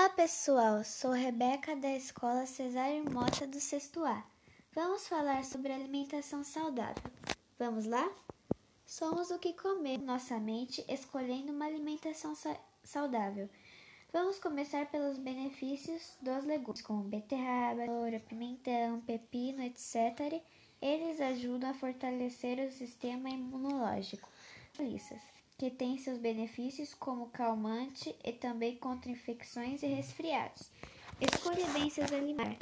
Olá 0.00 0.08
pessoal, 0.08 0.82
sou 0.82 1.10
Rebeca 1.10 1.76
da 1.76 1.94
Escola 1.94 2.46
Cesário 2.46 3.04
Mota 3.12 3.46
do 3.46 3.60
Sexto 3.60 4.02
A. 4.02 4.24
Vamos 4.72 5.06
falar 5.06 5.44
sobre 5.44 5.74
alimentação 5.74 6.42
saudável. 6.42 7.04
Vamos 7.58 7.84
lá? 7.84 8.10
Somos 8.86 9.30
o 9.30 9.38
que 9.38 9.52
comemos 9.52 10.06
nossa 10.06 10.40
mente 10.40 10.82
escolhendo 10.88 11.52
uma 11.52 11.66
alimentação 11.66 12.34
sa 12.34 12.56
saudável. 12.82 13.46
Vamos 14.10 14.38
começar 14.38 14.90
pelos 14.90 15.18
benefícios 15.18 16.16
dos 16.22 16.46
legumes, 16.46 16.80
como 16.80 17.02
beterraba, 17.02 17.82
cenoura, 17.82 18.20
pimentão, 18.20 19.02
pepino, 19.02 19.62
etc. 19.62 20.42
Eles 20.80 21.20
ajudam 21.20 21.68
a 21.68 21.74
fortalecer 21.74 22.58
o 22.66 22.72
sistema 22.72 23.28
imunológico. 23.28 24.30
Listas 24.78 25.20
que 25.60 25.70
tem 25.70 25.98
seus 25.98 26.16
benefícios 26.16 26.94
como 26.94 27.26
calmante 27.26 28.16
e 28.24 28.32
também 28.32 28.76
contra 28.76 29.10
infecções 29.10 29.82
e 29.82 29.86
resfriados. 29.88 30.70
Escolha 31.20 31.66
bem 31.74 31.90
seus 31.90 32.10
alimentos. 32.10 32.56